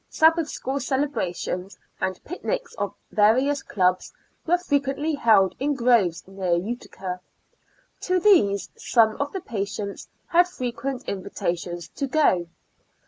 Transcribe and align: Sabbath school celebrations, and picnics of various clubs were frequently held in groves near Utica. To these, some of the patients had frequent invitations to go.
Sabbath 0.09 0.49
school 0.49 0.79
celebrations, 0.79 1.77
and 1.99 2.23
picnics 2.23 2.73
of 2.79 2.95
various 3.11 3.61
clubs 3.61 4.11
were 4.47 4.57
frequently 4.57 5.13
held 5.13 5.53
in 5.59 5.75
groves 5.75 6.27
near 6.27 6.55
Utica. 6.55 7.19
To 7.99 8.19
these, 8.19 8.71
some 8.75 9.15
of 9.19 9.31
the 9.31 9.41
patients 9.41 10.07
had 10.25 10.47
frequent 10.47 11.03
invitations 11.07 11.87
to 11.89 12.07
go. 12.07 12.47